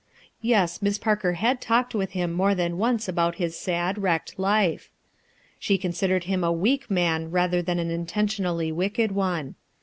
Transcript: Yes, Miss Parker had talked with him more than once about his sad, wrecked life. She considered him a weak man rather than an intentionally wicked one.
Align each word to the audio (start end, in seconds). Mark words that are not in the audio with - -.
Yes, 0.41 0.81
Miss 0.81 0.97
Parker 0.97 1.33
had 1.33 1.61
talked 1.61 1.93
with 1.93 2.13
him 2.13 2.33
more 2.33 2.55
than 2.55 2.79
once 2.79 3.07
about 3.07 3.35
his 3.35 3.55
sad, 3.55 3.99
wrecked 3.99 4.39
life. 4.39 4.89
She 5.59 5.77
considered 5.77 6.23
him 6.23 6.43
a 6.43 6.51
weak 6.51 6.89
man 6.89 7.29
rather 7.29 7.61
than 7.61 7.77
an 7.77 7.91
intentionally 7.91 8.71
wicked 8.71 9.11
one. 9.11 9.53